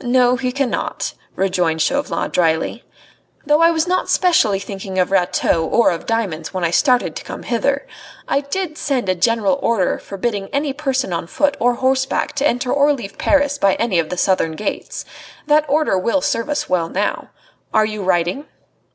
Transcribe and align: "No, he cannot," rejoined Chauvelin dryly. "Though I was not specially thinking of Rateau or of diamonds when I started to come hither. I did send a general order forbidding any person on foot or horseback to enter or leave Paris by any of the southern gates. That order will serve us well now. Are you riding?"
"No, 0.00 0.36
he 0.36 0.50
cannot," 0.50 1.12
rejoined 1.36 1.82
Chauvelin 1.82 2.30
dryly. 2.30 2.84
"Though 3.44 3.60
I 3.60 3.70
was 3.70 3.86
not 3.86 4.08
specially 4.08 4.60
thinking 4.60 4.98
of 4.98 5.10
Rateau 5.10 5.62
or 5.66 5.90
of 5.90 6.06
diamonds 6.06 6.54
when 6.54 6.64
I 6.64 6.70
started 6.70 7.14
to 7.16 7.22
come 7.24 7.42
hither. 7.42 7.86
I 8.26 8.40
did 8.40 8.78
send 8.78 9.10
a 9.10 9.14
general 9.14 9.58
order 9.60 9.98
forbidding 9.98 10.48
any 10.54 10.72
person 10.72 11.12
on 11.12 11.26
foot 11.26 11.54
or 11.60 11.74
horseback 11.74 12.32
to 12.36 12.46
enter 12.48 12.72
or 12.72 12.94
leave 12.94 13.18
Paris 13.18 13.58
by 13.58 13.74
any 13.74 13.98
of 13.98 14.08
the 14.08 14.16
southern 14.16 14.52
gates. 14.52 15.04
That 15.46 15.66
order 15.68 15.98
will 15.98 16.22
serve 16.22 16.48
us 16.48 16.70
well 16.70 16.88
now. 16.88 17.28
Are 17.74 17.84
you 17.84 18.02
riding?" 18.02 18.46